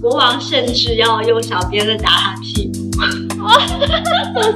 [0.00, 2.88] 国王甚至要用小鞭子打他屁股，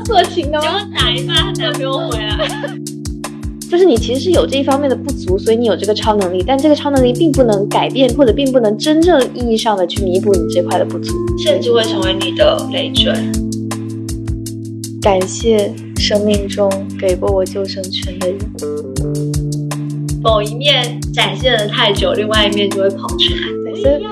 [0.04, 2.49] 色情的结果打一半，他男朋友回来。
[3.68, 11.13] 就是你其实是有这一方面的不足，所以你有这个超能力，但这个超能力并不能改变，或者并不能真正意义上的去弥补你这块的不足。
[11.43, 13.13] 甚至会成为你的累赘。
[15.01, 16.71] 感谢生命中
[17.01, 18.39] 给过我救生圈的人。
[20.23, 23.41] 某一面展现的太久，另外一面就会跑出来。
[23.73, 24.05] 对，所以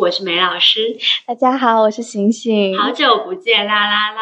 [0.00, 0.96] 我是梅老师。
[1.26, 2.74] 大家好，我是醒醒。
[2.78, 4.20] 好久不见，啦啦啦！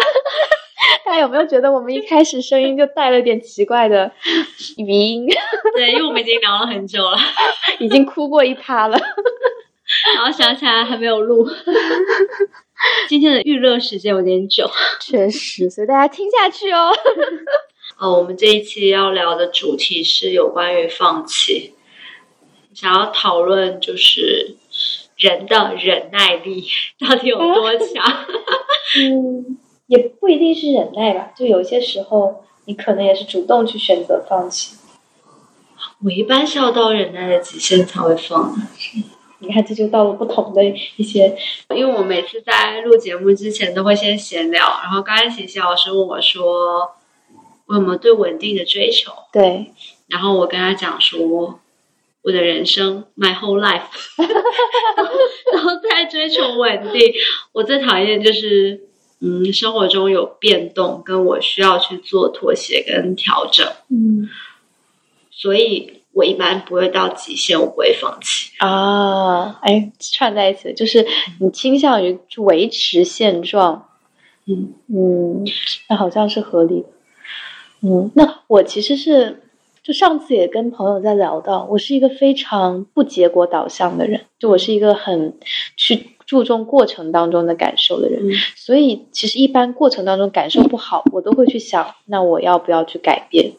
[1.07, 4.11] 大家有没有觉得我们一开始声音就带了点奇怪的
[4.77, 5.25] 语音？
[5.77, 7.17] 对，因为我们已经聊了很久了，
[7.79, 8.99] 已经哭过一趴了。
[10.17, 11.49] 然后想起来还没有录。
[13.09, 14.69] 今天的预热时间有点久。
[15.01, 16.93] 确实，所以大家听下去哦。
[17.99, 21.75] 哦，我们这一期要聊的主题是有关于放弃，
[22.75, 24.57] 想要讨论就是
[25.19, 26.65] 人的忍耐力
[26.99, 28.05] 到底有多强。
[29.01, 34.77] 嗯，也不一定是忍耐吧，就有些时候你可能也是主动去选择放弃。
[36.05, 38.59] 我一般是要到忍耐的极限才会放的，
[39.41, 40.65] 你看，这就到了不同的
[40.97, 41.37] 一些
[41.75, 46.93] 因为我每次在录节目之前都会先闲聊，然后刚才晴晴老师问我说
[47.67, 49.73] 我有没有对稳定的追求，对，
[50.07, 51.59] 然后我跟他讲说，
[52.29, 53.85] 我的人生 my whole life
[55.51, 57.01] 然后在追求稳定。
[57.53, 58.83] 我最讨厌就是，
[59.21, 64.29] 嗯，生活中有变动，跟我需要去做妥协跟调整，嗯
[65.31, 68.51] 所以我一般不会到极限，我不会放弃。
[68.59, 71.07] 啊，哎，串在一起，就是
[71.41, 73.89] 你倾向于维持现状，
[74.47, 75.47] 嗯嗯，
[75.89, 76.89] 那好像是合理的。
[77.81, 79.48] 嗯，那我其实是，
[79.89, 85.33] 就上次也跟朋友在聊到，我是一个非常不结果导向的人，就我是一个很
[85.79, 93.53] 去注重过程当中的感受的人，嗯所以其实一般过程当中感受不好，我都会去想，那我要不要去改变？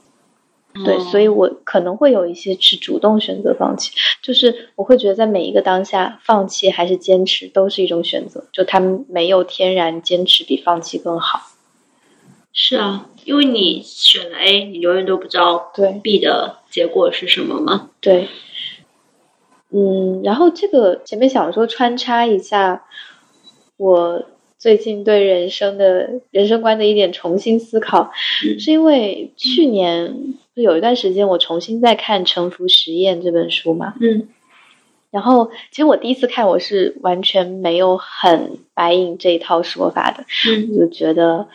[0.86, 3.92] 对，哦所以我可能会有一些是主动选择放弃，
[4.22, 11.40] 就是我会觉得在每一个当下，放弃还是坚持都是一种选择，就他们没有天然坚持比放弃更好。
[12.52, 16.00] 是啊，因为你选了 A，你永远都不知道对。
[16.04, 17.92] B 的结果是什么嘛。
[18.02, 18.28] 对，
[19.72, 22.86] 嗯，然后这个前面想说穿插一下，
[23.78, 24.26] 我
[24.58, 28.12] 最近对人生的人生观的一点重新思考，
[28.46, 28.60] 嗯。
[28.60, 34.28] 是因为去年就有一段时间我重新在看《沉浮实验》这本书嘛，嗯。
[35.12, 40.76] 然后其实我第一次看我是完全没有很白影这一套说法的，嗯。
[40.76, 41.48] 就觉得。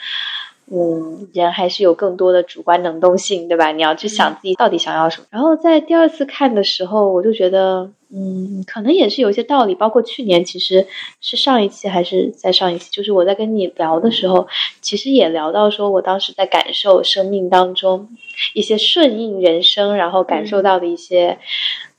[0.70, 3.70] 嗯，人还是有更多的主观能动性，对吧？
[3.72, 5.26] 你要去想自己到底想要什么。
[5.30, 9.74] 然后在第二次看的时候，我就觉得，嗯，可能也是有一些道理。
[9.74, 10.86] 包括去年，其实
[11.20, 14.46] 是上一期还是在上一期，就是我在跟你聊的时候，
[14.80, 18.08] 其实也聊到说我当时在感受生命当中
[18.54, 21.38] 一些顺应人生，然后感受到的一些。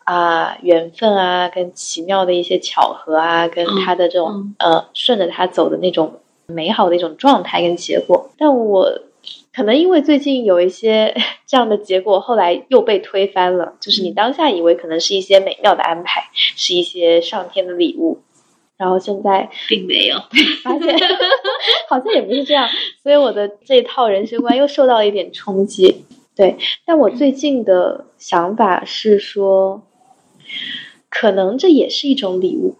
[0.06, 8.32] 啊，缘分啊，跟奇妙的一些巧合啊，跟他的这种、呃，顺着他走的那种美好的一种状态跟结果。
[8.38, 9.02] 但我
[9.54, 11.16] 可能因为最近有一些
[11.48, 13.76] 这样的结果，后来又被推翻了。
[13.80, 18.22] 就是你当下以为可能是一些美妙的安排，是一些上天的礼物，
[18.78, 20.18] 然后现在并没有。
[20.64, 20.96] 发现
[21.88, 22.68] 好像也不是这样，
[23.02, 26.06] 所以我的这套人生观又受到了一点冲击。
[26.36, 29.84] 对，但我最近的想法是说，
[31.10, 32.76] 可能这也是一种礼物。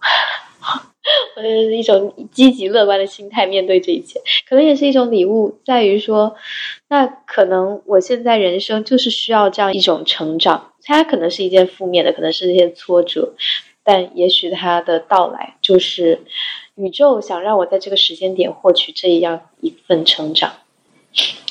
[1.35, 6.35] 我是一种积极乐观的心态面对这一切，可能也是一种礼物，在于说，
[6.87, 13.34] 那可能我现在人生就是需要这样一种成长，它可能是一件负面的，可能是一些挫折，
[13.84, 16.22] 但也许它的到来就是
[16.75, 20.53] 宇宙想让我在这个时间点获取这样一份成长，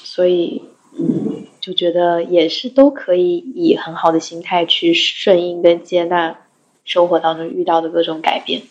[0.03, 0.63] 所以
[0.99, 6.41] 嗯，就觉得也是都可以以很好的心态去顺应跟接纳
[6.85, 8.63] 生活当中遇到的各种改变。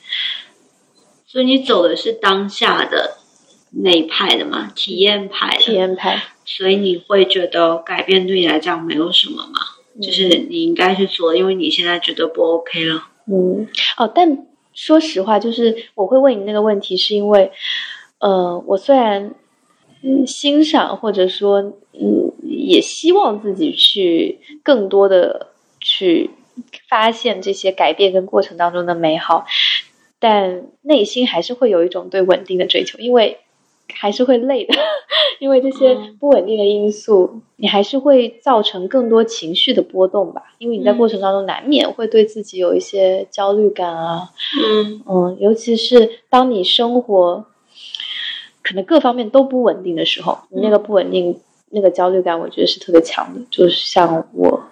[1.34, 3.18] 所以你走的是当下的
[3.72, 5.64] 那一派的嘛，体验派的。
[5.64, 9.60] 体验派，所以你会觉得改变对你来讲没有什么嘛？
[10.00, 13.08] 就是你应该去做，因为你现在觉得不 OK 了。
[13.26, 14.46] 嗯，哦，但
[14.76, 17.52] 说实话，就是我会问你那个问题，是因为，
[18.20, 19.34] 呃，我虽然
[20.04, 21.62] 嗯欣赏，或者说
[21.94, 25.48] 嗯也希望自己去更多的
[25.80, 26.30] 去
[26.88, 29.48] 发现这些改变跟过程当中的美好，
[30.24, 33.40] 但内心还是会有一种对稳定的追求，因为
[33.94, 34.74] 还是会累的，
[35.40, 36.16] 因为这些嗯。
[36.18, 44.30] 不稳定的因素，你还是会造成更多情绪的波动吧，因为你在嗯过程当中难免会对自己有一些焦虑感啊，
[44.66, 45.02] 嗯。
[45.06, 47.46] 嗯，尤其是当你生活
[48.62, 51.38] 可能各方面都不稳定的时候，你那个不稳定、
[51.72, 53.42] 那个焦虑感，我觉得是特别强的。
[53.52, 54.64] 就是像我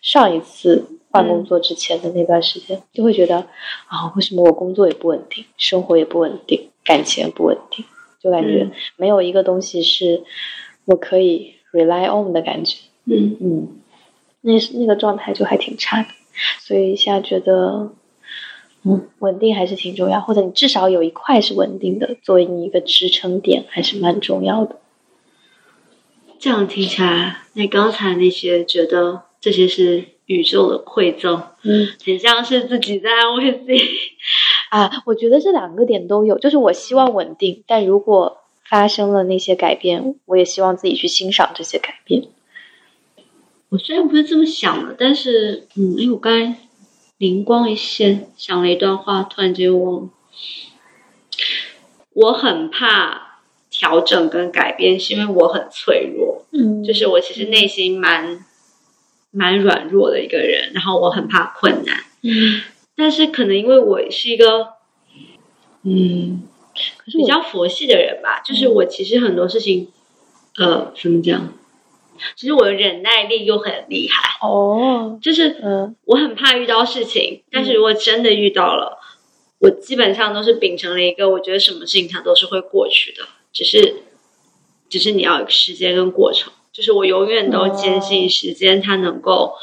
[0.00, 3.38] 上一次换工作之前的那段时间，就会觉得
[3.86, 7.84] 啊，为什么我工作也不稳定，生活也不稳定，感情也不稳定，
[8.20, 10.22] 就感觉嗯没有一个东西是
[10.84, 12.78] 我可以 rely on 的感觉。
[13.04, 13.68] 嗯嗯，
[14.42, 16.08] 那那个状态就还挺差的，
[16.60, 17.92] 所以现在觉得，
[18.82, 24.76] 嗯，稳定还是挺重要，或者你至少有一块是稳定的，作为你一个支撑点，还是蛮重要的。
[26.38, 33.80] 这样听起来，那刚才那些觉得这些是宇宙的馈赠，嗯很像是自己在安慰自己。
[34.70, 38.38] 啊，我觉得这两个点都有，就是我希望稳定，但如果
[38.68, 42.24] 发生了那些改变，我也希望自己去欣赏这些改变。
[43.68, 46.58] 我虽然不是这么想的，但是，嗯，因为我刚才
[47.18, 50.08] 灵光一现，想了一段话，突然间忘了。
[52.14, 58.44] 我很怕调整跟改变，是因为我很脆弱，嗯就是我其实内心蛮
[59.36, 62.62] 蛮软弱的一个人，然后我很怕困难，嗯，
[62.96, 64.68] 但是可能因为我是一个，
[65.82, 66.42] 嗯，
[66.72, 69.88] 比可是我较佛系的人吧，就是我其实很多事情，
[70.56, 71.52] 呃，怎么讲？
[72.34, 75.94] 其实我的忍耐力又很厉害，哦，就是嗯。
[76.06, 78.98] 我很怕遇到事情，但是如果真的遇到了，
[79.58, 83.96] 我基本上都是秉承了一个，我觉得什么事情它都是会过去的，只是
[84.88, 89.54] 只是你要有时间跟过程，就是我永远都坚信时间它能够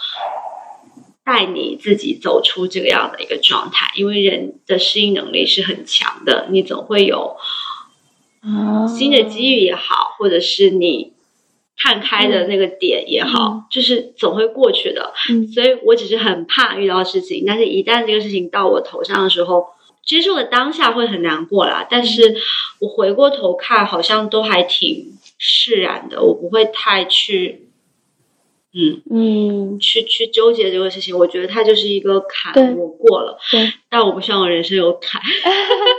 [1.24, 7.38] 带你自己走出这个样的一个状态，因为人的适应能力是很强的，你总会有
[8.42, 11.14] 啊，新的机遇也好，或者是你
[11.78, 15.14] 看开的那个点也好，就是总会过去的。
[15.30, 19.68] 嗯所以我只是很怕遇到事情，但是一旦这个事情到我头上的时候，
[20.04, 21.88] 接受的当下会很难过啦。
[21.90, 22.36] 但是
[22.80, 27.68] 我回过头看，好像都还挺释然的，我不会太去，
[28.74, 31.18] 嗯，嗯，去去纠结这个事情。
[31.18, 33.74] 我觉得它就是一个坎，我过了，对。
[33.90, 35.22] 但我不希望我人生有坎。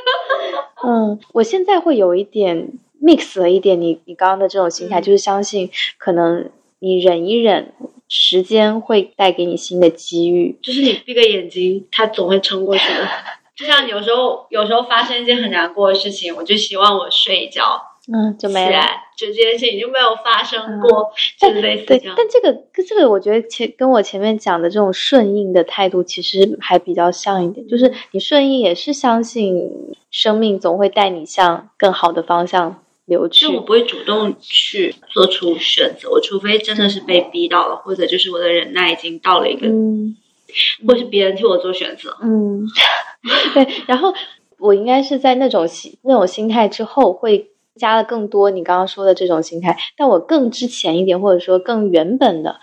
[0.82, 7.74] 嗯，我现在会有一点 mix 了一点你你刚刚的这种心态，嗯就是相信可能你忍一忍，
[8.08, 10.58] 时间会带给你新的机遇。
[10.62, 13.06] 就是你闭个眼睛，它总会撑过去的。
[13.54, 17.80] 就像有时候，有时候发生一件很难过的事情，我就希望我睡一觉
[18.12, 18.70] 嗯，就没了。
[18.72, 21.10] 来，就这件事情就没有发生过，
[21.40, 22.14] 就类似这样，。
[22.16, 27.66] 但这个跟这个，我觉得前跟我前面讲的这种顺应的态度，其实还比较像一点。
[27.66, 29.70] 就是你顺应也是相信
[30.10, 33.52] 生命总会带你向更好的方向流去就。
[33.52, 40.16] 我不会主动去做出选择，我除非真的是被逼到了，或者就是我的忍耐已经到了一个，嗯
[40.86, 42.16] 或是别人替我做选择。
[42.22, 42.66] 嗯，
[43.54, 43.66] 对。
[43.86, 44.12] 然后
[44.58, 49.76] 我应该是在那种心那种心态之后，会加了更多你刚刚说的这种心态。
[49.96, 52.60] 但我更之前一点，或者说更原本的，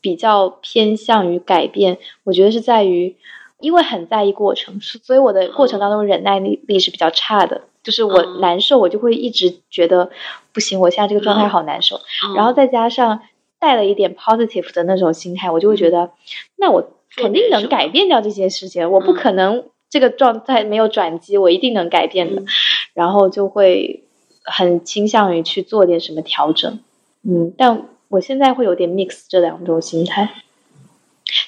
[0.00, 1.98] 比较偏向于改变。
[2.24, 3.16] 我觉得是在于，
[3.60, 7.62] 因为很在意过程，所以我的过程当中忍耐力力是比较差的。
[7.82, 10.10] 就是我嗯难受，我就会一直觉得
[10.52, 11.96] 不行，我现在这个状态好难受。
[12.26, 13.20] 嗯然后再加上
[13.58, 16.10] 带了一点 positive 的那种心态，我就会觉得，
[16.56, 22.42] 那我肯定能改变掉这些事情，我不可能这个状态没有转机，我一定能改变的。
[22.42, 22.46] 嗯
[22.94, 24.02] 然后就会
[24.50, 26.78] 很倾向于去做点什么调整，
[27.22, 30.42] 嗯，但我现在会有点 mix 这两种心态，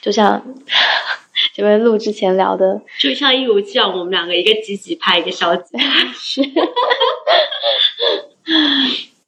[0.02, 0.54] 就像
[1.54, 5.84] 前面录之前聊的， 就像一如既往，我们两个一个积极派，一个消极派。
[6.12, 6.42] 是，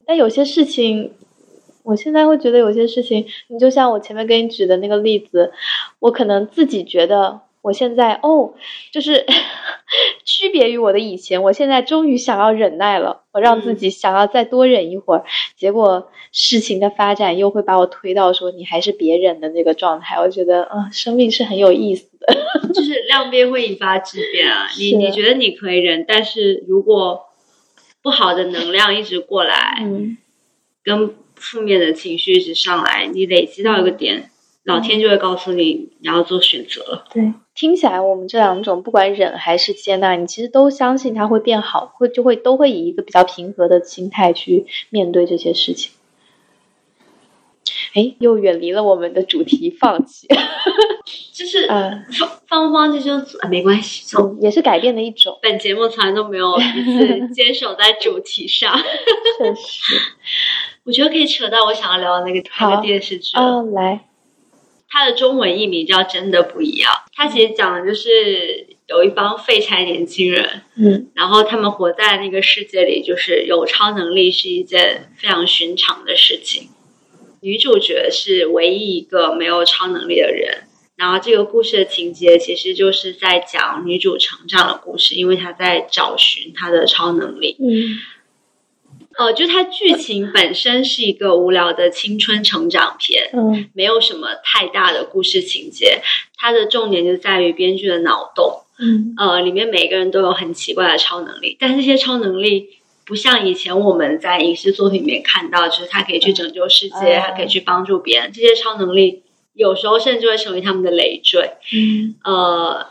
[0.05, 1.11] 但有些事情，
[1.83, 5.51] 我现在会觉得有些事情，你就像我前面给你举的那个例子，
[5.99, 8.53] 我可能自己觉得我现在哦，
[8.91, 9.25] 就是
[10.25, 15.23] 区别于我的以前，我现在终于想要忍耐了，我让自己想要再多忍一会儿，
[15.57, 22.33] 结果事情的发展又会把我推到说你还是别忍的那个状态，我觉得啊、生命是很有意思的，
[22.73, 24.67] 就是量变会引发质变啊！
[24.77, 27.25] 你你觉得你可以忍，但是如果
[28.01, 30.17] 不好的能量一直过来，嗯。
[30.85, 34.29] 跟负面的情绪一直上来，你累积到一个点，
[34.63, 37.05] 老天就会告诉你你要做选择了。
[37.13, 45.91] 对，听起来我们这两种不管忍还是接纳，你其实都相信它会变好，会就会都会以一个比较平和的心态去面对这些事情。
[47.93, 50.27] 哎，又远离了我们的主题，放弃。
[51.33, 56.85] 就是嗯放放不放弃就啊没关系，从嗯，也是改变的一种，本节目从来都没有一
[57.27, 58.73] 次坚守在主题上。
[59.37, 59.95] 确实。
[60.85, 63.43] 我觉得可以扯到我想要聊的那个那个电视剧了。
[63.43, 64.05] 啊，来，
[64.93, 76.69] 它的中文译名叫《真的不一样》，它其实讲的就是有一帮废柴年轻人，嗯然后他们活在那个世界里，就是有超能力是一件非常寻常的事情。
[77.41, 87.57] 女主角是唯一一个没有超能力的人，然后这个故事的情节其实就是在讲女主成长的故事，因为她在找寻她的超能力。
[87.59, 87.97] 嗯
[89.17, 96.01] 呃，就它剧情本身是一个无聊的青春成长片，嗯没有什么太大的故事情节，
[96.35, 98.61] 它的重点就在于编剧的脑洞。
[98.79, 102.69] 嗯呃，里面每个人都有很奇怪的超能力，但是这些超能力
[103.05, 108.31] 不像以前我们在影视作品里面看到，就是他可以去拯救世界，嗯他可以去帮助别人。
[108.33, 109.21] 这些超能力
[109.53, 111.51] 有时候甚至会成为他们的累赘。
[111.71, 112.87] 嗯呃，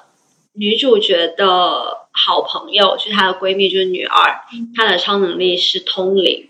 [0.54, 4.40] 女主角的好朋友就是她的闺蜜，就是女二，
[4.76, 6.48] 她的超能力是通灵。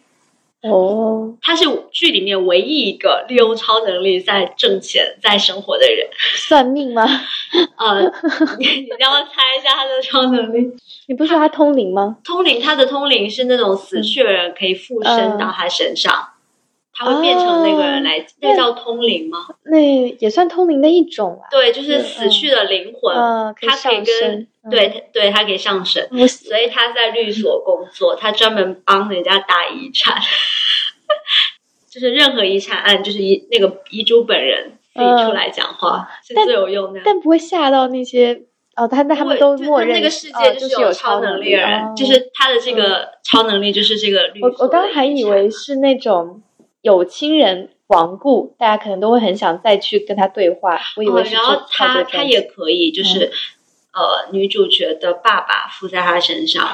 [0.63, 6.09] 哦，她是剧里面唯一一个利用超能力在挣钱、在生活的人。
[6.37, 7.05] 算命吗？
[7.79, 8.03] 呃，
[8.59, 10.71] 你你让我猜一下她的超能力。
[11.09, 12.19] 你不是说她通灵吗？
[12.25, 16.29] 通灵，她的通灵是那种死去的人可以附身到她身上，
[16.95, 19.39] 她会变成那个人来，那叫通灵吗？
[19.65, 19.79] 那
[20.19, 21.49] 也算通灵的一种啊。
[21.51, 24.47] 对，就是死去的灵魂，嗯，可以跟。
[24.71, 26.07] 对对，他可以上神。
[26.13, 30.17] 嗯，我所以他在律所工作，他专门帮人家打遗产，
[31.91, 37.01] 就是任何遗产案，就是遗那个遗嘱本人自己出来讲话、是最有用的。
[37.05, 38.43] 但不会吓到那些
[38.77, 46.41] 哦，他那他们都默认那个世哦界就是有超能力的人，哦就是他的这个超能力就是这个律所我我刚刚还以为是那种
[46.83, 50.79] 有亲人亡故，大家可能都会很想再去跟他对话。
[50.97, 53.31] 我以为哦，然后他他也可以，就是、
[53.93, 56.69] 呃，女主角的爸爸附在他身上，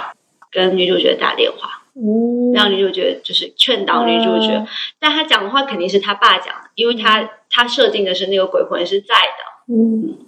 [0.51, 4.49] 跟女主角打电话，嗯，让女主角就是劝导女主角。
[4.55, 4.67] 嗯
[4.99, 9.73] 但他讲的话肯定是他爸讲的，因为他他设定的是那个鬼魂是在的。
[9.73, 10.19] 嗯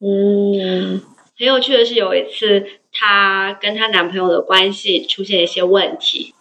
[0.00, 1.02] 嗯
[1.38, 6.34] 很有趣的是，有一次她跟她男朋友的关系出现一些问题。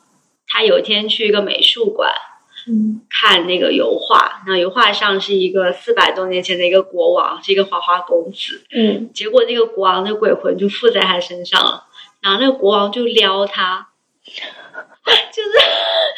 [0.47, 2.30] 她有一天去一个美术馆嗯
[3.09, 8.63] 看那个油画，那油画上是一个四百多年前的一个国王，是一个花花公子。
[8.73, 11.85] 嗯结果那个国王的鬼魂就附在他身上了，
[12.21, 13.87] 然后那个国王就撩他，
[14.25, 15.49] 就是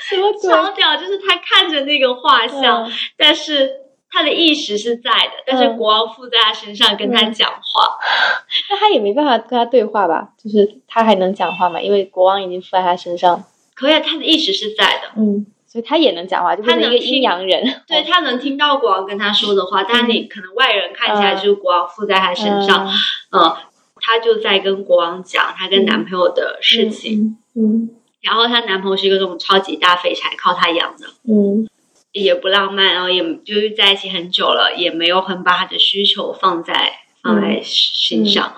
[0.10, 0.50] 什么鬼？
[0.50, 3.72] 超屌，就是他看着那个画像，嗯但是
[4.10, 7.98] 他的意识是在的，但是嗯国王附在他身上跟他讲话。
[8.70, 10.30] 那他也没办法跟他对话吧？
[10.38, 11.82] 就是他还能讲话嘛？
[11.82, 17.82] 因为国王已经附在他身上，可以，他的意识是在的，嗯，所以他也能讲话，就变成一个他能阴阳人。
[17.88, 22.88] 对他能听到国王跟他说的话，但是你可能外人看起来就是国王附在他身上，
[23.32, 23.56] 嗯嗯，
[23.96, 27.90] 他就在跟国王讲他跟男朋友的事情，嗯
[28.22, 31.08] 然后她男朋友是一个这种超级大肥柴，靠她养的。
[31.28, 31.68] 嗯
[32.14, 38.54] 也不浪漫，然后也就是在一起很久了，也没有很把他的需求放在放在心上。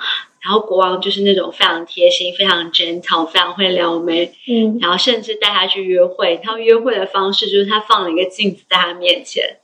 [0.46, 6.40] 然后国王就是那种非常贴心、非常 gentle、非常会撩妹，嗯然后甚至带他去约会。
[6.44, 9.58] 他们约会的方式就是他放了一个镜子在他面前，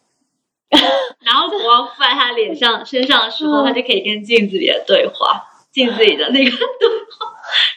[1.19, 7.31] 然后国王敷在他脸上、身上的时候，嗯他就可以跟镜子里的对话，镜子里的那个对话。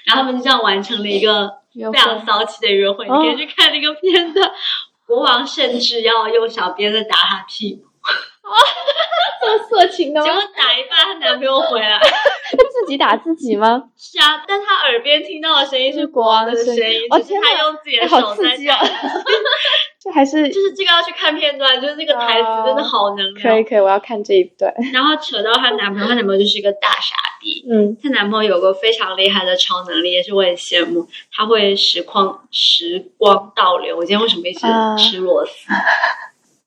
[0.07, 1.59] 然后他们就这样完成了一个
[1.93, 4.51] 非常骚气的约会，哦你可以去看那个片段。
[5.07, 7.83] 国王甚至要用小鞭子打她屁股，
[9.41, 10.41] 这么色情的结果？
[10.57, 11.99] 打一半，她男朋友回来。
[12.55, 13.85] 自己打自己吗？
[13.97, 18.87] 是啊，但她耳边听到的声音是是国王的声声音音，哦只是她哪用自己的手在刺激哦打。
[20.05, 23.43] 这还是就是这个要去看片段，就是那个台词真的好能聊。
[23.43, 24.73] 可以可以，我要看这一段。
[24.93, 27.65] 然后扯到她男朋友，她男朋友就是一个大傻逼。
[27.71, 31.09] 嗯她男朋友有个非常厉害的超能力，也是我很羡慕。
[31.33, 33.97] 他会时光时光倒流。
[33.97, 35.53] 我今天为什么一直啊吃螺丝？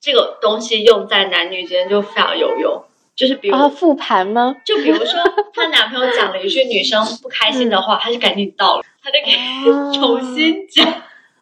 [0.07, 2.83] 这个东西用在男女之间就非常有用。
[3.15, 4.55] 就是比如，啊，复盘吗？
[4.63, 5.19] 就比如说，
[5.51, 9.33] 她男朋友讲了一句女生不开心的话，她就赶紧倒了，她就可以
[9.73, 10.87] 啊重新讲。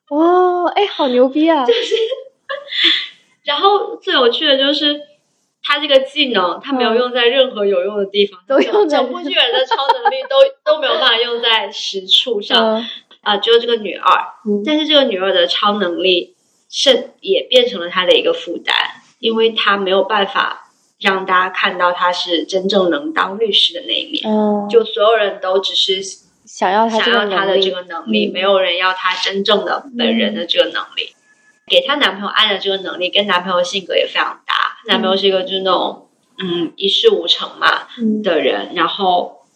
[0.10, 1.64] 哇，哎，好牛逼啊！
[1.68, 1.96] 就是
[3.44, 5.00] 然后最有趣的就是，
[5.62, 12.88] 他这个技能他没有用在任何有用的地方，都用在整部剧人的超能力都 都没有办法用在实处上嗯
[13.22, 14.14] 啊、只有这个女二，
[14.48, 16.35] 嗯但是这个女二的超能力
[16.70, 18.74] 是也变成了他的一个负担，
[19.20, 24.24] 因为他没有办法让大家看到他是真正能当律师的那一面。
[24.26, 26.02] 嗯，就所有人都只是
[26.46, 31.16] 想要他想要他的这个能力，嗯没有人要他真正的本人的这个能力。
[31.68, 34.78] 给她男朋友爱的这个能力，跟男朋友性格也非常搭。
[34.88, 36.08] 男朋友是一个就是那种
[36.38, 39.48] 嗯一事无成嘛嗯的人，然后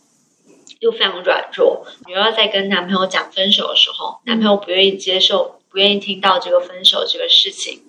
[0.79, 1.85] 又非常软弱。
[2.07, 7.83] 女儿在跟男朋友讲分手的时候，男朋友不愿意接受，不愿意听到这个分手这个事情。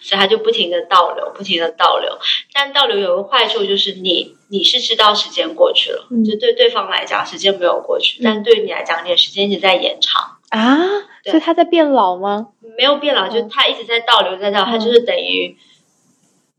[0.00, 2.16] 所以他就不停的倒流，不停的倒流。
[2.52, 6.22] 但倒流有个坏处，就是你你是知道时间过去了，嗯。
[6.24, 8.22] 就对对方来讲时间没有过去，嗯。
[8.22, 10.78] 但对于你来讲，你的时间一直在延长，啊，
[11.24, 11.32] 对。
[11.32, 12.50] 所以他在变老吗？
[12.78, 15.56] 没有变老，就嗯他一直在倒流，在倒，嗯他就是等于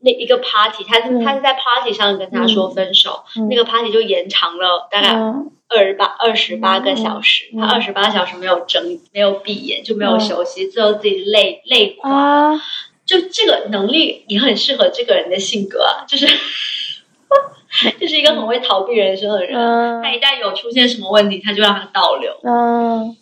[0.00, 1.24] 那一个 party，他是、嗯。
[1.24, 3.48] 他是在 party 上跟他说分手，嗯。
[3.48, 12.10] 那个 party 就延长了大概嗯二十八二十八个小时，嗯他二十八小时没有睁没有闭眼，就没有休息，最后自己累累垮。
[12.12, 12.60] 啊，
[13.06, 16.26] 就这个能力也很适合这个人的性格啊，就是
[17.98, 19.58] 就是一个很会逃避人生的人。
[19.58, 22.32] 嗯他一旦有出现什么问题，他就让他倒流。
[22.44, 23.16] 嗯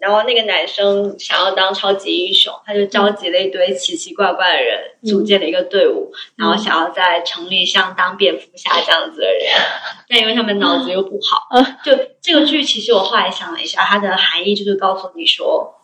[0.00, 9.52] 然后那个男生想要当超级英雄，他就召集了一堆奇奇怪怪的人，嗯组建了一个队伍，然后想要在城里像当蝙蝠侠这样子的人。
[10.08, 15.74] 但因为他们脑子又不好，嗯 就这个剧其实我后来想了一下，它的含义就是告诉你说，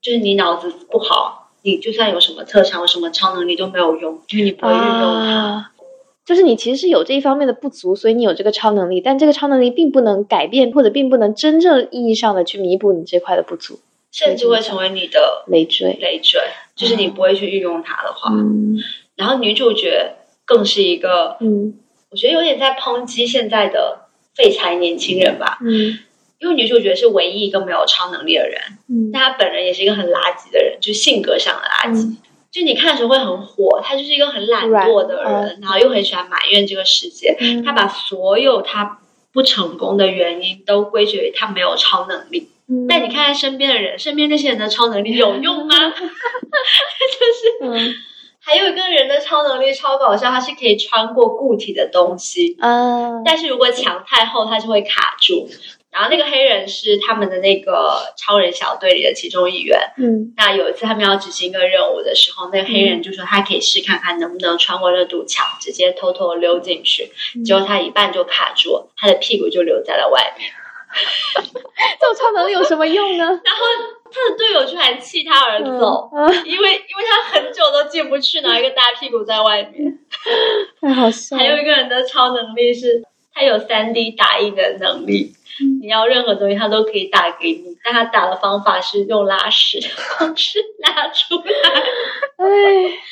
[0.00, 5.32] 就是你脑子不好，你就算有什么特长、有什么超能力都没有用，因为你不会运用它。
[5.32, 5.70] 啊，
[6.28, 13.80] 就是你其实是有这一方面的不足，所以你有这个超能力，但这个超能力并不能改变，或者并不能真正意义上的去弥补你这块的不足，
[14.12, 15.96] 甚至会成为你的累赘。
[15.98, 16.38] 累赘，
[16.76, 18.30] 就是你不会去运用它的话。
[18.34, 18.76] 嗯
[19.16, 21.78] 然后女主角更是一个，嗯
[22.10, 24.00] 我觉得有点在抨击现在的
[24.34, 25.98] 废柴年轻人吧，嗯
[26.40, 32.06] 因为女主角是唯一一个没有超能力的人，嗯但她本人也是一个很垃圾的人，就性格上的垃圾。
[32.06, 32.16] 嗯
[32.50, 37.36] 就你看的时候会很火，他就是一个很懒惰的软人，然后又很喜欢埋怨这个世界。
[37.40, 38.98] 嗯她把所有他
[39.32, 42.50] 不成功的原因都归结于他没有超能力。
[42.70, 45.74] 嗯但你看看身边的人，身边那些人的超能力有用吗？
[45.90, 47.94] 就是嗯
[48.40, 55.46] 还有一个人的超能力超搞笑，他是可以穿过固体的东西，嗯但是如果墙太厚，他就会卡住。
[55.98, 59.76] 然后那个黑人是他们的那个超人小队里的其中一员。
[59.96, 67.10] 嗯那有一次他们要执行一个任务的时候，那个黑人就说他可以试看看能不能穿过那堵墙，直接偷偷溜进去。
[67.34, 70.48] 嗯结果他一半就卡住了，他的屁股就留在了外面。
[71.34, 73.24] 这种超能力有什么用呢？
[73.26, 73.66] 然后
[74.10, 79.98] 他的队友居然弃他而走，嗯，因为因为他很久都进不去，拿一个大屁股在外面。
[80.80, 81.42] 太好笑了。
[81.42, 83.02] 还有一个人的超能力是，
[83.38, 85.78] 他有三 D 打印的能力，嗯。
[85.80, 91.80] 你要任何东西他都可以打给你，但他打的方法是用拉屎的方式拉出来，
[92.36, 92.46] 哎，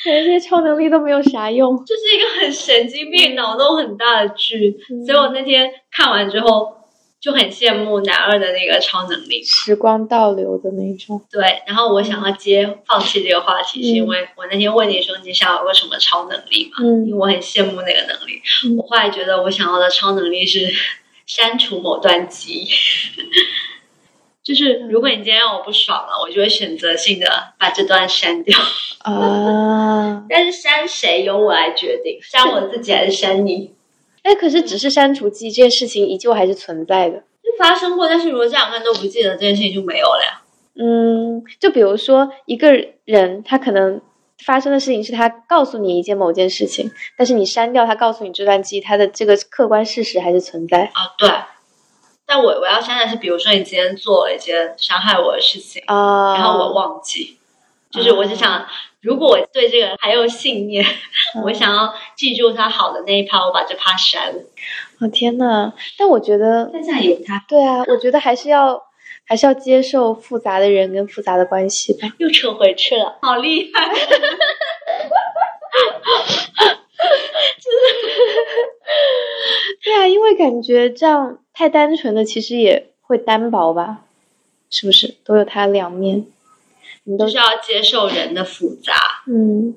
[0.03, 1.77] 这些超能力都没有啥用。
[1.85, 4.77] 就是一个很神经病、脑洞很大的剧。
[4.89, 5.05] 嗯。
[5.05, 6.73] 所以我那天看完之后
[7.19, 9.43] 就很羡慕男二的那个超能力。
[9.43, 11.21] 时光倒流的那种。
[11.31, 16.77] 对，然后我想要接放弃这个话题，是因嗯为我那天问你说你想要有个什么超能力嘛？
[16.83, 18.41] 因为嗯我很羡慕那个能力。
[18.65, 20.71] 嗯我后来觉得我想要的超能力是
[21.25, 22.67] 删除某段记忆。
[24.43, 28.57] 就是如果你今天让我不爽了，我就会选择性的把这段删掉。
[28.99, 33.73] 啊， 但是删谁由我来决定，删我自己还是删你？
[34.27, 37.15] 哎，可是只是删除记忆这件事情依旧还是存在的。
[37.41, 40.41] 就发生过，但是如果这两个人都不记得这件事情就没有了呀。
[40.75, 42.73] 嗯，就比如说一个
[43.05, 44.01] 人，他可能
[44.43, 51.31] 发生的事情是他告诉你一件某件事情，但是你删掉他告诉你这段记忆，他的这个客观事实还是存在啊，对。
[52.25, 56.35] 但我我要删的是，比如说你今天做了一件伤害我的事情，啊。
[56.35, 57.37] 然后我忘记，
[57.89, 58.65] 就是我只想，
[59.01, 60.83] 如果我对这个人还有信念，
[61.35, 64.41] 嗯我想要记住他好的那一趴，我把这趴删了。
[64.99, 68.83] 哦天呐，但我觉得，但这样也不太好，对啊，我觉得还是要
[69.25, 72.07] 还是要接受复杂的人跟复杂的关系吧。
[72.17, 73.93] 又扯回去了，好厉害！
[79.83, 83.99] 对啊，因为感觉这样太单纯的，其实也会单薄吧，
[84.69, 85.15] 是不是？
[85.23, 86.25] 都有它两面，
[87.07, 88.93] 你都就是要接受人的复杂。
[89.27, 89.73] 嗯，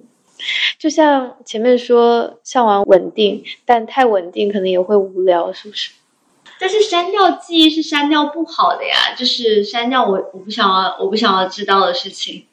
[0.78, 5.92] 就像前面说向往稳定，但太稳定可能也会无聊，是不是？
[6.58, 12.46] 但是删掉记忆是删掉不好的呀，就是删掉我我不想要我不想要知道的事情，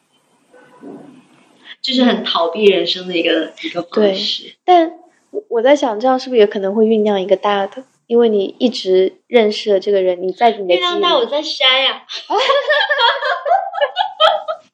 [1.81, 4.53] 就是很逃避人生的一个一个方式。
[4.63, 4.93] 但
[5.31, 7.83] 我我在想，这样是不是也可能会酝酿一个大的？
[8.05, 12.03] 因为你一直认识了这个人，你在你的记忆月亮大，我里，在删呀，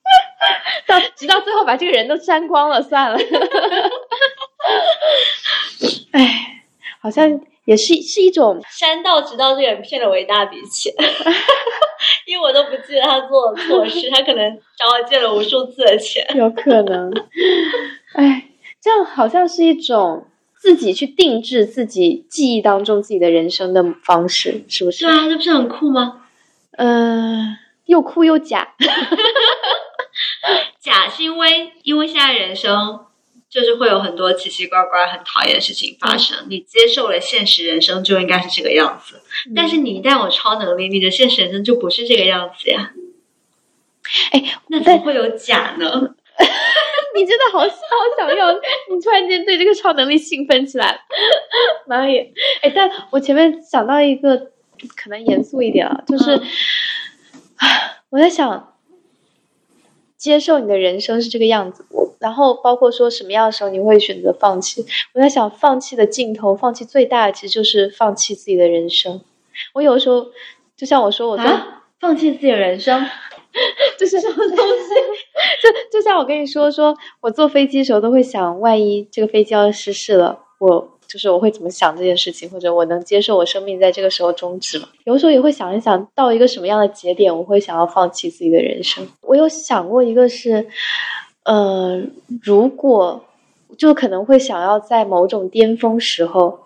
[0.88, 3.18] 到直到最后把这个人都删光了，算了。
[6.12, 6.64] 哎，
[7.02, 10.94] 好像也是是一种删到直到这个人骗了我一大笔钱，
[12.28, 16.26] 因为我都不记得他做了错事，他可能找我借了无数次的钱。
[16.36, 17.12] 有可能，
[18.14, 18.50] 哎，
[18.82, 20.28] 这样好像是一种
[20.60, 25.06] 自己去定制自己记忆当中自己的人生的方式，是不是？
[25.06, 26.22] 对啊，这不是很酷吗？
[26.78, 28.74] 嗯、又酷又假。
[30.80, 33.06] 假是因为因为现在人生
[33.50, 39.22] 就是会有很多奇奇怪怪、很讨厌的事情发生，你接受了现实人生就应该是这个样子。
[39.56, 42.92] 但是你一旦有超能力，你的现实人生就不是这个样子呀。
[44.32, 46.16] 哎，那怎么会有假呢？
[47.16, 47.68] 你真的好好
[48.18, 51.00] 想要，你突然间对这个超能力兴奋起来了，
[51.86, 52.34] 妈耶！
[52.64, 54.36] 哎，但我前面想到一个
[54.96, 56.42] 可能严肃一点啊，就是，嗯
[58.10, 58.73] 我在想，
[60.24, 69.20] 接受你的人生是这个样子，我然后包括说什么样的时候你会选择放弃，我在想，放弃的尽头，放弃最大的其实就是放弃自己的人生。
[69.74, 70.28] 我有的时候，
[70.78, 71.46] 就像我说，我做。
[71.46, 73.06] 啊，放弃自己的人生，
[74.00, 74.56] 就是什么东西？
[75.92, 84.88] 就就像我跟你说，说我坐飞机的时候都会想，万一这个飞机要失事了，我就是我会怎么想这件事情，或者我能接受我生命在这个时候终止吗？
[85.04, 89.08] 有的时候也会想一想，到一个什么样的节点，我会想要放弃自己的人生。
[89.22, 90.66] 我有想过一个是，
[91.44, 92.02] 呃，
[92.42, 93.24] 如果
[93.78, 96.62] 就可能会想要在某种巅峰时候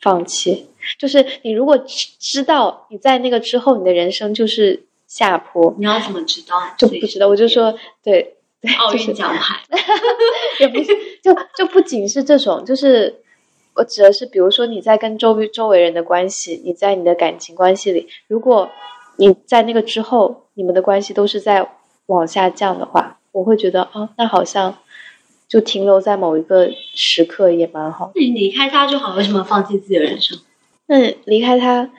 [0.00, 0.66] 放弃，
[0.98, 6.56] 就是你如果知知道你在那个之后，你的人生就是下坡，你要怎么知道？
[6.76, 9.60] 就不知道，我就说对对，奥就是运奖牌，
[10.58, 13.22] 也不是，就就不仅是这种，就是
[13.74, 18.70] 我指的是，比如说你在跟周周围人的关系，你在你的感情关系里，如果
[19.16, 21.66] 你在那个之后，你们的关系都是在
[22.06, 24.76] 往下降的话，我会觉得啊，那好像
[25.48, 28.12] 就停留在某一个时刻也蛮好。
[28.14, 30.38] 你离开他就好，为什么放弃自己的人生？
[30.86, 31.90] 那离开他，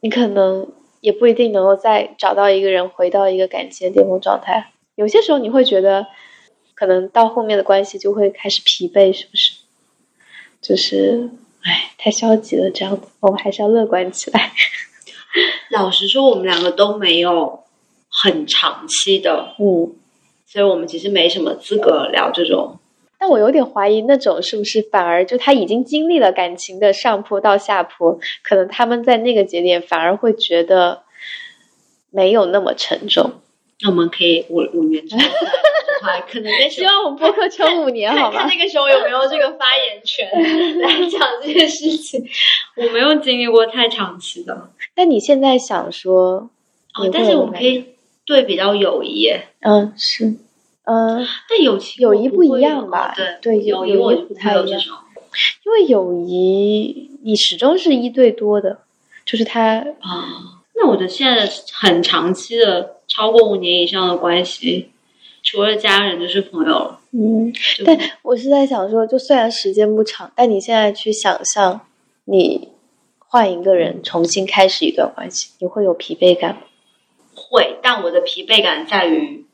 [0.00, 0.68] 你可能
[1.00, 4.72] 也不一定能够再找到一个人，回到一个感情的巅峰状态。
[4.94, 6.06] 有些时候你会觉得，
[6.74, 9.59] 可能到后面的关系就会开始疲惫，是不是？
[10.60, 11.30] 就是，
[11.62, 14.52] 哎，太消极了，这样子，我们还是要乐观起来。
[15.70, 17.64] 老实说，我们两个都没有
[18.08, 19.94] 很长期的，嗯，
[20.46, 22.78] 所以我们其实没什么资格聊这种。
[23.18, 31.02] 但我有点怀疑，那种是不是反而就他已经经历了感情的上坡到下坡，可能他们在那个节点反而会觉得
[32.10, 33.32] 没有那么沉重。
[33.82, 35.16] 那我们可以五五年之
[36.30, 38.48] 可能那时候希望我们播客撑五年，好吗看？
[38.48, 40.28] 那个时候有没有这个发言权
[40.80, 42.24] 来讲这件事情。
[42.76, 46.50] 我没有经历过太长期的，那你现在想说，
[46.94, 47.84] 哦，但是我们可以
[48.24, 50.34] 对比到友谊，嗯，是，
[50.84, 54.96] 嗯，但友情友谊不一样吧对对友谊我就不不太有这种
[55.64, 58.80] 因为友谊你始终是一对多的，
[59.24, 60.56] 就是他，啊。
[60.82, 64.88] 那我觉得现在的很长期的超过五年以上的关系，
[65.50, 67.00] 除了家人就是朋友了。
[67.10, 71.80] 嗯，就但我是在想说，就虽然时间不长，但你现在去想象，
[72.26, 72.68] 你
[73.18, 76.60] 换一个人重新开始一段关系，你会有疲惫感吗？
[77.34, 79.44] 会，但我的疲惫感在于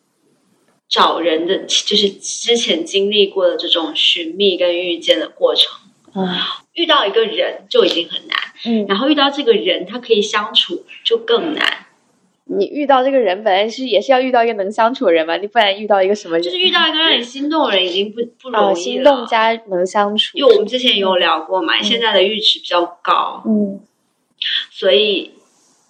[0.87, 5.72] 找人的，就是之前经历过的这种寻觅跟遇见的过程。
[6.12, 11.86] 啊，遇到一个人就已经很难，嗯，然后遇到这个人，他可以相处就更难。
[12.48, 16.42] 你遇到这个人本来是也是要遇到一个能相处的人嘛，你不然遇到一个什么人？
[16.42, 19.04] 就是遇到一个让你心动的人，已经不不啊，容易了心。
[19.04, 23.80] 动加能相处，因为我们之前也有聊过嘛，现在的阈值比较高，嗯
[24.70, 25.32] 所以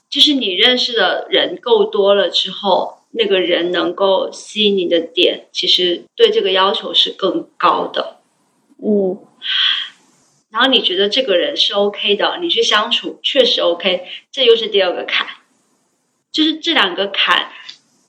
[0.08, 8.20] 就是你认识的人够多了之后，那个人能够吸引你的点，其实对这个要求是更高的。
[8.82, 9.18] 嗯
[10.50, 15.26] 然后你觉得这个人是 OK 的，你去相处确实 OK，这又是第二个坎，
[16.36, 17.48] 就是这两个坎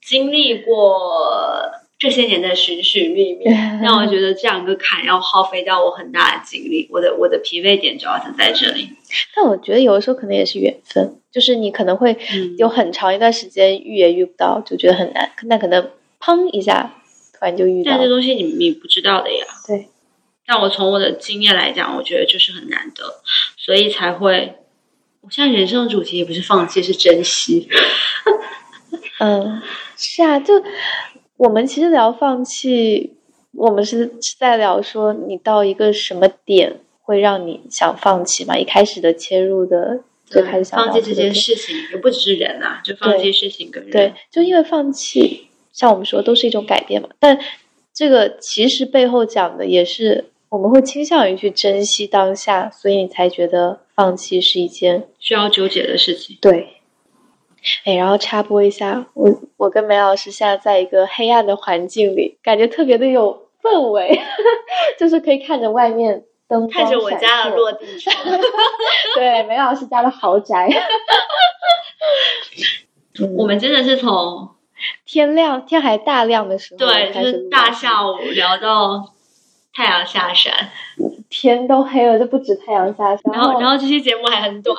[0.02, 3.46] 经历过这些年的寻寻觅觅，
[3.82, 8.90] 让我觉得这两个坎要耗费掉我很大的精力，我的我的疲惫点主要是在这里。
[9.34, 16.96] 但我觉得有的时候可能也是缘分，就是你可能会嗯有很长一段时间遇也遇不到，就觉得很难，那可能砰一下
[17.32, 19.46] 突然就遇到但这东西你你不知道的呀。
[19.66, 19.88] 对。
[20.46, 23.22] 但我从我的经验来讲，我觉得就是很难得，
[23.56, 24.56] 所以才会。
[25.28, 27.68] 我现在人生的主题也不是放弃，是珍惜。
[29.20, 29.62] 嗯，
[29.98, 30.54] 是啊，就
[31.36, 33.18] 我们其实聊放弃，
[33.52, 38.58] 我们是是在聊说你到一个什么点会让你想放弃嘛？
[38.58, 43.92] 一开始的切入的就开始想放弃这件事情，也不只是人啊，就放弃事情跟人。
[43.92, 47.10] 对，就因为放弃，像我们说都是一种改变嘛。
[47.20, 47.38] 但
[47.94, 56.38] 这个其实背后讲的也是我们会倾向于去珍惜当下，所以你才觉得放弃是一件需要纠结的事情。
[56.40, 56.76] 对。
[57.84, 64.22] 哎，然后插播一下，我我跟梅老师现在在一个黑暗的环境里，感觉特别的有氛围，
[64.98, 68.16] 就是可以看着外面灯光看着我家的落地窗，
[69.16, 70.70] 对梅老师家的豪宅。
[73.20, 74.48] 嗯我们真的是从
[75.04, 79.12] 天亮天还大亮的时候对，就是大下午聊到
[79.74, 80.70] 太阳下山，
[81.30, 84.76] 天都黑了，就不止太阳下山，然后然后这期节目还很短，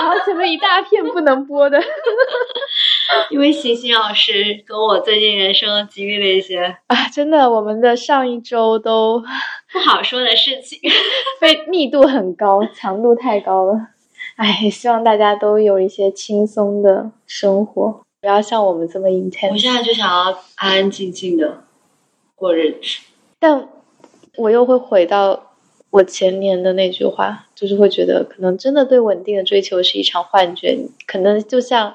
[0.00, 1.80] 然后前面一大片不能播的
[3.30, 9.20] 因为星星老师跟我最近人生经历了一些啊，真的，我们的上一周都
[9.72, 10.78] 不好说的事情。
[11.40, 13.88] 被密度很高，强度太高了。
[14.36, 19.50] 哎，希望大家都有一些轻松的生活，不要像我们这么 intense。
[19.50, 21.64] 我现在就想要安安静静的
[22.36, 23.02] 过日子。
[23.40, 23.68] 但
[24.36, 25.51] 我又会回到
[25.92, 31.94] 我前年的那句话，就是会觉得可能真的对稳定的追求是一场幻觉，可能就像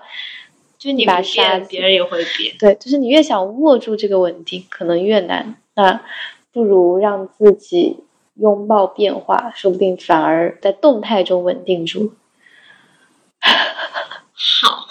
[0.78, 2.56] 就你不把沙变，子别人也会变。
[2.60, 5.56] 对，就是你越想握住这个稳定，可能越难。
[5.74, 6.00] 那
[6.54, 7.98] 不如让自己
[8.36, 12.14] 拥抱变化，说不定反而在动态中稳定住。
[13.42, 14.88] 好，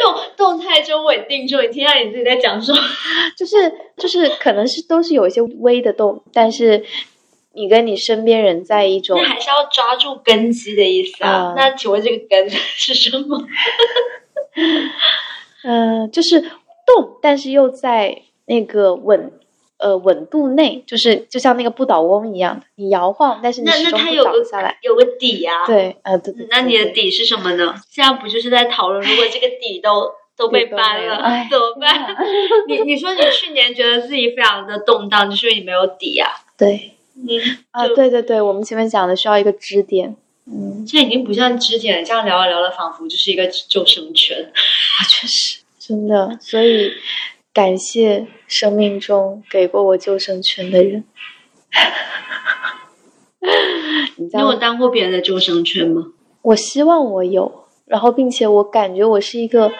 [0.00, 2.78] 动动态中稳定住，你听到你自己在讲什么？
[3.36, 6.82] 就 是就是，可能是都是有一些微的动，但是
[7.54, 11.30] 你跟你身边人在一种那还是要抓住根基的意思啊。
[11.30, 13.42] 啊那请问这个根 是什么？
[15.64, 19.32] 嗯， 就是动，但是又在那个稳
[19.78, 24.78] 呃稳度内，就是就像那个不倒翁一样的，你摇晃，但是你那那始终不它有个倒下来。
[24.82, 25.66] 有个底呀、啊。
[25.66, 27.74] 对，呃，对那你的底是什么呢？
[27.90, 32.14] 现在不就是在讨论，如果这个底都 都被搬了哎，怎么办？
[32.68, 40.16] 你你说你去年觉得自己非常的动荡，就是因为你没有底呀、对嗯啊，对对对，我们前面讲的需要一个支点。
[40.46, 44.38] 嗯，现在已经不像之前这样聊着聊着，仿佛就是一个救生圈。
[44.44, 46.92] 啊，确实，真的，所以
[47.52, 51.04] 感谢生命中给过我救生圈的人。
[54.16, 56.12] 你 有，当过别人的救生圈吗？
[56.42, 59.70] 我希望我有，然后并且我感觉我是一个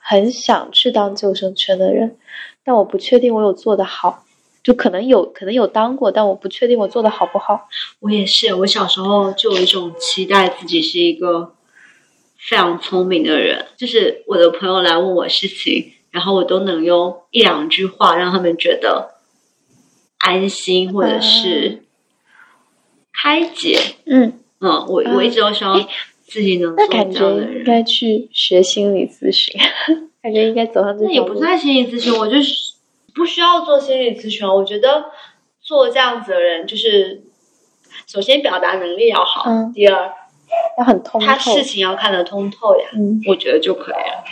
[0.00, 2.16] 很想去当救生圈的人，
[2.64, 4.24] 但我不确定我有做得好，
[4.66, 7.68] 就可能有可能有当过，但我不确定我做的好不好。
[8.00, 11.54] 我也是，我小时候就有一种期待自己是一个
[12.36, 19.14] 非常聪明的人，就是我的朋友来问我事情，然后我都能用一两句话让他们觉得
[20.18, 21.84] 安心或者是
[23.12, 23.78] 开解。
[24.06, 25.80] 嗯，嗯，我我一直都希望
[26.24, 27.52] 自己能做这样的人。
[27.52, 29.54] 觉应该去学心理咨询，
[30.20, 31.20] 感觉应该走上这那也。
[31.20, 32.72] 不算心理咨询，我就是
[33.16, 34.46] 不需要做心理咨询。
[34.46, 35.06] 我觉得
[35.60, 37.24] 做这样子的人，就是
[38.06, 40.12] 首先表达能力要好，嗯第二
[40.78, 41.26] 要很通透。
[41.26, 44.24] 他事情要看得通透呀，嗯我觉得就可以了。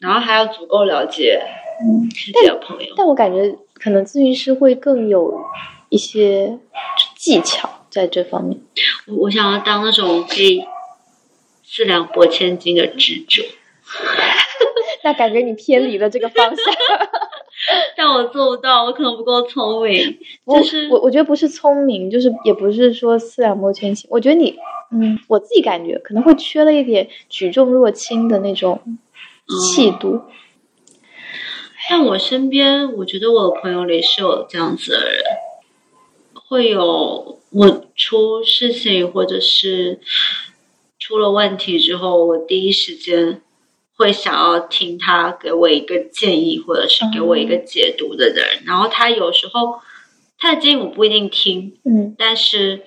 [0.00, 1.42] 然后还要足够了解
[1.82, 2.94] 嗯，自己的朋友。
[2.96, 5.38] 但我感觉可能咨询师会更有
[5.90, 6.58] 一些
[7.16, 8.58] 技巧在这方面。
[9.06, 10.64] 我我想要当那种可以
[11.62, 13.42] 四两拨千斤的智者，
[15.04, 16.64] 那感觉你偏离了这个方向。
[17.96, 20.18] 但我做不到，我可能不够聪明。
[20.46, 24.06] 就是我我觉得不是聪明，就是也不是说四两拨千斤。
[24.10, 24.56] 我觉得你，
[24.92, 28.80] 嗯，我自己感觉可能会缺了一点举重若轻的那种
[29.74, 30.22] 气度。
[31.88, 35.22] 但我身边，我觉得我的朋友里是有这样子的人，
[36.34, 39.98] 会有我出事情或者是
[41.00, 43.42] 出了问题之后，我第一时间
[44.00, 48.62] 会想要听他给我一个建议，或者是给我一个解读的人。
[48.64, 49.78] 然后他有时候
[50.38, 52.80] 他的建议我不一定听，嗯但是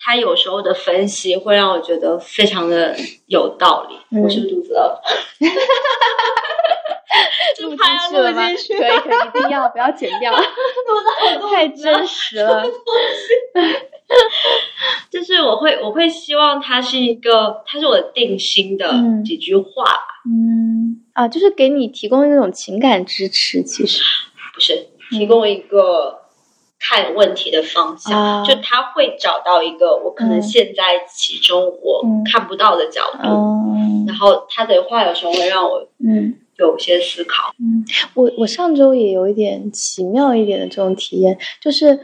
[0.00, 3.94] 他有时候的分析会让我觉得非常的有道理。
[4.10, 5.00] 嗯我是不是肚子饿？
[7.62, 7.78] 录进
[8.10, 8.48] 去了吗？
[8.50, 10.34] 录进去可以可以，一定要不要剪掉，
[11.50, 12.66] 太真实了。
[16.08, 19.24] 希望他是一个，他是我定心的嗯。
[19.24, 24.02] 几句话吧，嗯啊，就是给你提供一种情感支持，其实。
[24.54, 26.20] 不是提供一个
[26.80, 28.44] 看问题的方向，啊。
[28.44, 30.42] 就他会找到一个我可能嗯。
[30.42, 32.24] 现在其中我嗯。
[32.24, 36.34] 看不到的角度，嗯然后他的话有时候会让我嗯。
[36.58, 37.52] 有些思考。
[38.14, 42.00] 我我上周也有一点奇妙一点的这种体验，就是，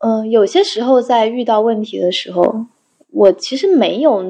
[0.00, 2.66] 嗯、有些时候在遇到问题的时候，
[3.12, 4.22] 我其实没有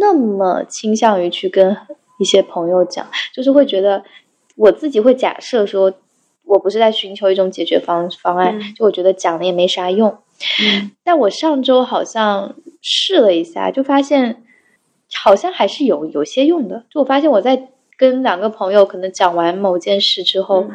[0.00, 1.76] 那么倾向于去跟
[2.18, 4.02] 一些朋友讲，就是会觉得
[4.56, 5.92] 我自己会假设说，
[6.44, 10.18] 我不是在寻求一种解决方方案，嗯就我觉得讲了也没啥用。
[10.60, 14.42] 嗯但我上周好像试了一下，就发现
[15.14, 16.84] 好像还是有有些用的。
[16.90, 20.66] 就我发现我在跟两个朋友可能讲完某件事之后，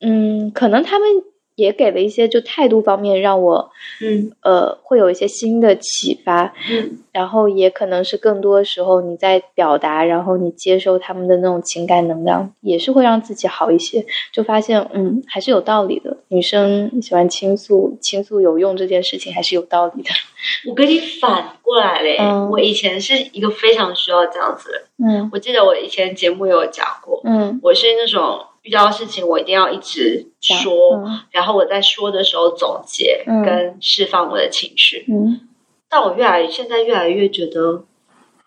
[0.00, 1.08] 嗯可能他们
[1.54, 14.04] 也给了一些就态度方面让我嗯呃会有一些新的启发，嗯然后也可能是更多时候你在表达，然后你接收他们的那种情感能量，也是会让自己好一些。
[14.32, 16.16] 就发现，嗯，还是有道理的。
[16.28, 20.10] 女生喜欢倾诉，倾诉有用这件事情还是有道理的。
[20.68, 25.20] 我跟你反过来嘞，嗯我以前是一个非常需要这样子的人。
[25.22, 31.20] 嗯我记得我以前节目有讲过，嗯，我是那种遇到事情我一定要一直说，嗯。
[31.30, 33.42] 然后我在说的时候总结嗯。
[33.44, 35.04] 跟释放我的情绪。
[35.08, 35.48] 嗯，
[35.88, 37.84] 但我越来现在越来越觉得，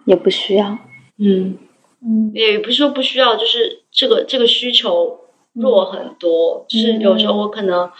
[0.05, 0.77] 也不需要。
[1.17, 1.57] 嗯，
[2.01, 2.31] 嗯。
[2.33, 5.19] 也不是说不需要，就是这个这个需求
[5.53, 6.65] 弱很多。
[6.67, 7.91] 就是有时候我可能，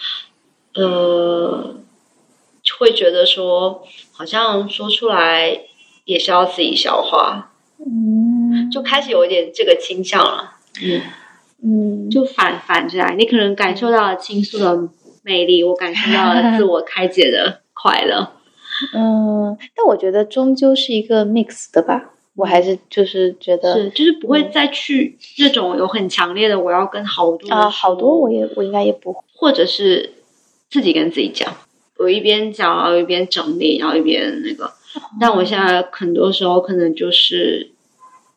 [0.74, 1.76] 呃，
[2.78, 5.62] 会觉得说，好像说出来
[6.06, 10.54] 也是要自己消化，嗯，就开始有一点这个倾向了。
[10.84, 11.02] 嗯，
[11.66, 14.90] 嗯就反反着来，你可能感受到了倾诉的
[15.24, 18.34] 魅力，我感受到了自我开解的快乐。
[18.94, 22.12] 嗯，但我觉得终究是一个 mix 的吧。
[22.36, 29.22] 我还是就是觉得是，就是不会再去这种有很强烈的我要跟好多人啊，好多我也我应该也不会。
[29.34, 30.12] 或者是
[30.70, 31.56] 自己跟自己讲，
[31.98, 34.70] 我一边讲，然后一边整理，然后一边那个。
[35.20, 37.72] 但我现在很多时候可能就是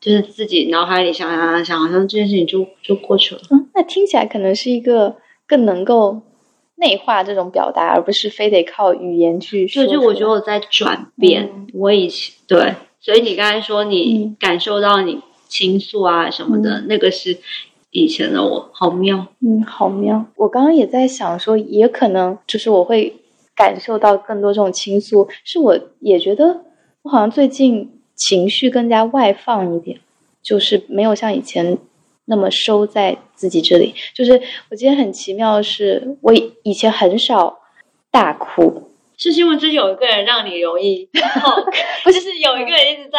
[0.00, 3.40] 就是自己脑海里想想想想，好像这件事情就就过去了。
[3.50, 6.22] 嗯，那听起来可能是一个更能够
[6.76, 9.94] 内化这种表达，而不是非得靠语言去说就。
[9.94, 17.38] 就我觉得我在转变，嗯我以前对，所以你刚才说你嗯感受到你倾诉啊什么的，那个是
[17.90, 19.26] 以前的我，好妙。
[19.40, 20.26] 嗯，好妙。
[20.37, 23.16] 我刚刚也在想说，也可能就是我会
[23.56, 26.61] 感受到更多这种倾诉，是我也觉得
[27.02, 29.98] 我好像最近情绪更加外放一点，
[30.42, 31.78] 就是没有像以前
[32.26, 33.94] 那么收在自己这里。
[34.12, 34.33] 就是
[34.70, 37.61] 我今天很奇妙的是，我以以前很少
[38.11, 41.09] 大哭，是因为就是有一个人让你容易
[42.04, 43.18] 不是是有一个人一直在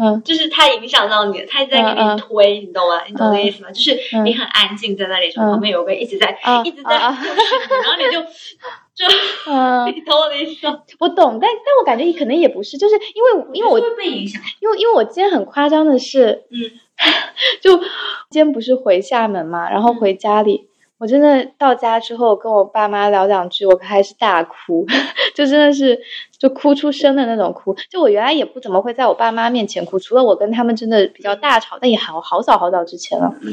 [0.00, 3.02] 嗯就是他影响到你，他一直在给你推，你懂吗？
[3.08, 3.70] 你懂这意思吗？
[3.72, 8.22] 就是嗯你很安静在那里，嗯旁边有个人一直在啊一直在然后你就
[8.98, 10.80] 就嗯， 你懂我的意思吗？
[10.98, 14.42] 我懂，但但我感觉可能也不是，就是因为因为我会被影响。
[14.60, 16.58] 因为因为我今天很夸张的是，嗯，
[17.62, 17.86] 就今
[18.32, 24.84] 天不是回厦门嘛，然后回家里，我真的到家之后跟我爸妈聊两句，我开始大哭，
[25.34, 26.00] 就真的是
[26.36, 27.76] 就哭出声的那种哭。
[27.88, 33.32] 就我原来也不怎么会在我爸妈面前哭，除了我跟他们真的比较大吵，但也好好早好早之前了。
[33.42, 33.52] 嗯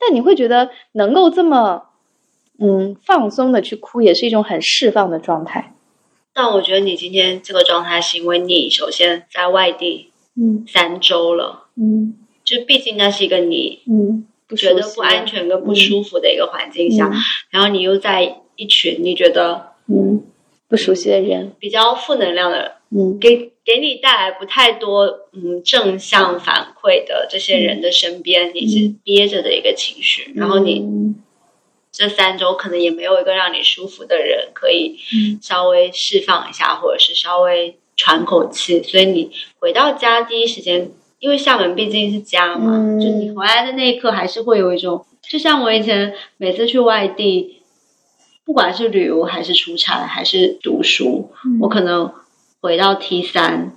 [0.00, 1.82] 但你会觉得能够这么
[2.58, 5.74] 嗯放松的去哭，也是一种很释放的状态。
[6.34, 10.64] 但我觉得你今天这个状态，是因为你首先在外地嗯。
[10.68, 12.14] 三周了，嗯。
[12.44, 17.10] 就毕竟那是一个你嗯，不觉得不安全跟不舒服的一个环境下，
[17.50, 20.24] 然后你又在一群你觉得嗯，
[20.66, 22.72] 不熟悉的人，比较负能量的人。
[22.90, 23.18] 嗯。
[23.18, 31.16] 给给你带来不太多嗯正向反馈的这些人的身边，你是憋着的一个情绪，然后你嗯
[31.98, 35.40] 这三周可能也没有一个让你舒服的人可以嗯。
[35.42, 47.62] 稍微释放一下，或者是稍微喘口气，所以你回到家第一时间，因为厦门毕竟是家嘛，嗯就你回来的那一刻还是会有一种，就像我以前每次去外地，
[48.44, 52.12] 不管是旅游还是出差还是读书，我可能
[52.60, 53.72] 回到 T 三，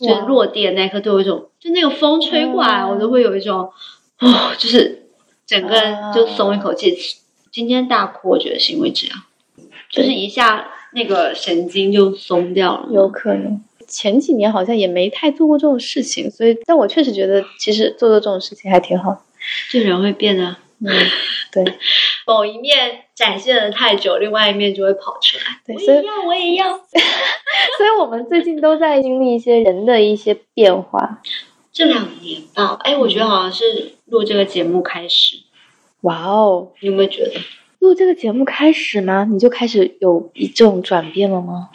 [0.00, 0.20] 就哇。
[0.20, 2.88] 落地的那一刻，都有一种，就那个风吹过来，嗯。
[2.88, 3.70] 我都会有一种，
[4.20, 5.10] 哦，就是
[5.46, 6.96] 整个人就松一口气。
[7.56, 9.22] 今天大哭，我觉得是因为这样，
[9.88, 12.88] 就是一下那个神经就松掉了。
[12.92, 13.64] 有可能。
[13.88, 19.20] 前几年好像也没太做过这种事情，所以，但我确实觉得，其实做做这种事情还挺好的。
[19.70, 20.92] 这人会变得嗯，
[21.50, 21.64] 对
[22.26, 25.58] 某一面展现的太久，另外一面就会跑出来。
[25.64, 26.76] 对，所以我也要，我也要。
[27.78, 31.22] 所以我们最近都在经历一些人的一些变化。
[31.72, 35.36] 这两年吧，哎，我觉得好像是录这个节目开始，
[36.06, 37.40] 哇哦，你有没有觉得？
[37.80, 39.26] 录这个节目开始吗？
[39.28, 41.70] 你就开始有一种转变了吗？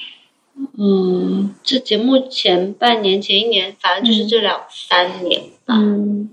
[0.77, 5.75] 嗯，这节目前半年、前一年，反正就是这两三年吧。
[5.75, 6.29] 嗯，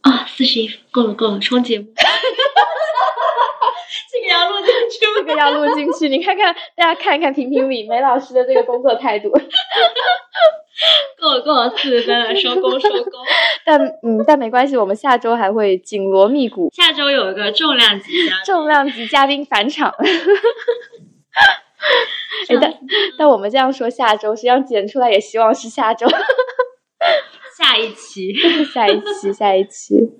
[0.00, 1.86] 啊，四十一分，够了够了，冲节目。
[4.28, 9.30] 这个要录进去这个要录进去，你看看大家看一看评评理梅老师的这个工作态度。
[11.18, 13.12] 够 了够了，四十分了，收工收工。
[13.64, 19.94] 但嗯，但没关系，我们下周还会紧锣密鼓，下周有一个重量级嘉宾，重量级嘉宾返场。
[22.48, 22.74] 哎，但
[23.16, 26.06] 但我们这样说下周，实际上剪出来也希望是下周，
[27.56, 28.34] 下一期，
[28.72, 30.10] 下一期，下一期。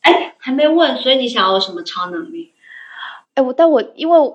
[0.00, 2.53] 哎，还没问，所以你想要什么超能力？
[3.34, 4.32] 哎，我但我因为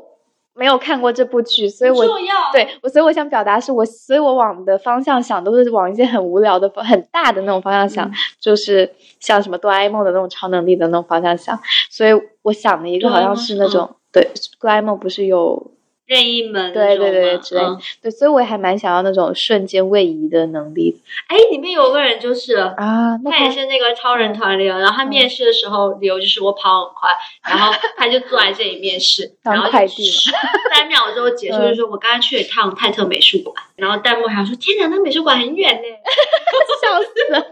[0.53, 2.05] 没有看过这部剧，所以我。
[2.51, 11.59] 对我，所以我想表达是我，所以我往的方向想都是往一些很无聊的、很大的那种方向想，嗯就是像什么哆啦 A 梦的那种超能力的那种方向想。
[11.89, 15.71] 所以我想的一个好像是那种，对，哆啦 A 梦不是有
[16.09, 20.97] 任意门对对对之类嗯对，所以我也还蛮想要那种瞬间位移的能力的
[21.27, 22.55] 哎，里面有个人就是。
[22.55, 23.17] 啊。
[23.23, 27.11] 他也是那个超人团里的，然后他面试的时候理由就是我跑很快，
[27.47, 30.03] 然后他就坐在这里面试，当然后快递
[30.73, 35.81] 三秒之后结束，嗯就说我刚刚去了一趟泰特美术馆，然后弹幕还说天哪，那美术馆很远呢。
[36.81, 37.45] 笑死了，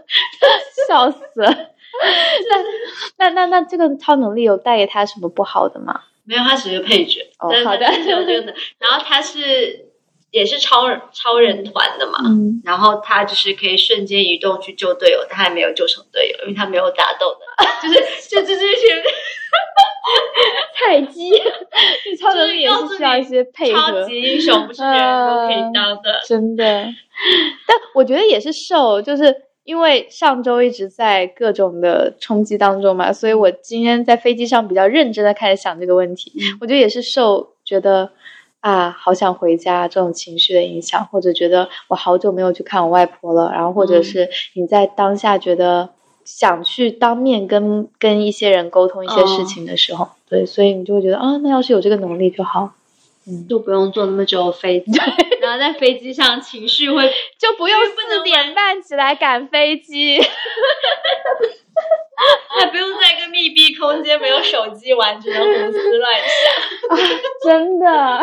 [0.88, 1.48] 笑死了。
[3.16, 6.00] 那那那那这个超能力有带给他什么不好的吗？
[6.28, 7.86] 没有，他只是个配角，哦好的。
[7.86, 9.86] 他就是 然后他是
[10.30, 17.46] 也是超人超人团的嘛，嗯，然后他就是可以瞬间移动去救队友，他还没有救成队友，因为他没有打斗的，
[17.82, 19.02] 就是就就这些
[20.74, 21.30] 菜鸡，
[22.04, 23.80] 这超能力也是需要一些配合。
[23.80, 26.20] 超，级英雄，不是人人都可以当的。
[26.26, 26.64] 真的。
[27.66, 29.34] 但我觉得也是受，就是
[29.68, 36.32] 因为上周一直在各种的冲击当中嘛，所以我今天在飞机上比较认真的开始想这个问题。
[36.36, 38.10] 嗯我觉得也是受觉得
[38.60, 45.90] 啊，好想回家这种情绪的影响，或者觉得我好久没有去看我外婆了，然后或者嗯是你在当下觉得
[46.24, 52.72] 想去当面跟跟一些人沟通一些事哦情的时候，对，所以你就会觉得啊，那要是有这个能力就好。
[53.48, 54.92] 就不用坐那么久的飞机，
[55.40, 60.20] 然后在飞机上情绪会就不用四点半起来赶飞机。
[62.48, 66.98] 还 不用在一个密闭空间没有手机玩，只能胡思乱想。
[67.46, 68.20] 真的，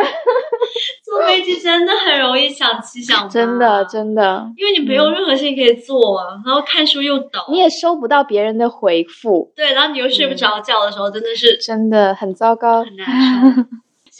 [1.02, 12.84] 坐飞机真的很容易想七想八，真的，真的，因为你没有任何事情可以做啊，然后看书又抖，你也收不到别人的回复，对，然后你又睡不着觉的时候，真的是真的很糟糕。
[12.84, 13.06] 很难
[13.54, 13.62] 受。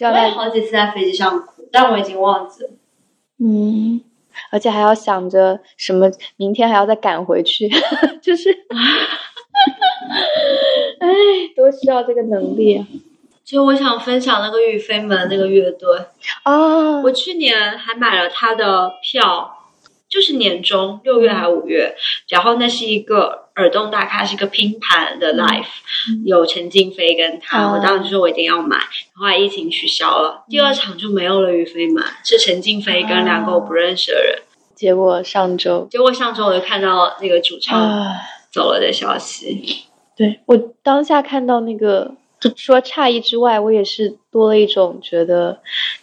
[0.04, 2.70] 我也好几次在飞机上哭，但我已经忘记了。
[3.38, 4.00] 嗯，
[4.50, 7.68] 而且还要想着什么，明天还要再赶回去，
[8.20, 8.50] 就是，
[11.00, 11.08] 哎，
[11.54, 12.86] 多需要这个能力啊！
[13.44, 15.98] 其实我想分享那个宇飞门那个乐队，
[16.42, 19.55] 啊我去年还买了他的票，
[20.16, 21.94] 就是年终六月还是五月，
[22.30, 25.66] 然后那是一个耳洞大咖，是一个拼盘的 live，、
[26.24, 28.78] 有陈静飞跟他，啊我当时就说我一定要买，
[29.14, 34.38] 后来疫情取消了，第二场就没有了于飞嘛，是陈静飞跟两个我不认识的人，
[34.74, 35.86] 结果上周。
[35.90, 38.14] 结果上周我就看到那个主唱啊，
[38.50, 39.84] 走了的消息，
[40.16, 45.60] 对我当下看到那个，就除了诧异之外，我也是多了一种觉得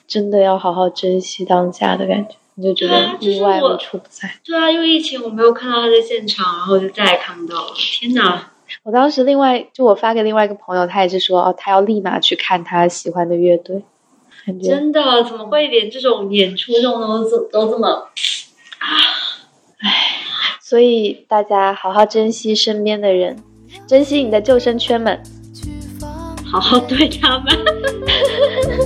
[0.07, 2.35] 真的要好好珍惜当下的感觉。
[2.55, 4.29] 你就觉得意外无处不在。
[4.43, 8.51] 对啊，因为疫情我没有看到他在现场，然后就再也看不到了，天哪！
[8.83, 13.83] 我当时另外就我发给另外一个朋友，他也是说哦，他要立马去看他喜欢的乐队，
[14.63, 17.87] 真的怎么会连这种演出这种都这都这么
[18.79, 18.87] 啊？
[19.79, 19.91] 唉
[20.59, 23.43] 所以大家好好珍惜身边的人，
[23.87, 25.21] 珍惜你的救生圈们。
[26.51, 27.45] 好好对他们？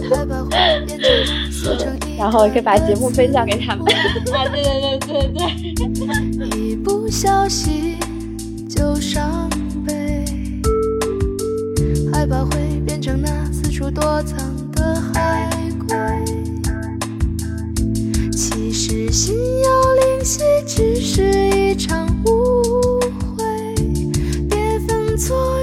[0.10, 3.86] 害怕会变成然后我可以把节目分享给他们。
[4.34, 6.58] 啊对对对对对。
[6.58, 7.98] 一不小心
[8.70, 9.50] 就伤
[9.86, 10.26] 悲
[12.12, 14.38] 害怕会变成那四处躲藏
[14.72, 15.50] 的海
[15.88, 15.96] 龟
[18.32, 23.00] 其实心有灵犀只是一场误
[23.38, 23.76] 会
[24.50, 25.57] 别犯错。